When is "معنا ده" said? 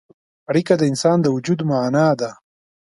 1.69-2.31